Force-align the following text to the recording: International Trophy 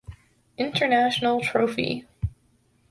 International 0.57 1.37
Trophy 1.45 2.07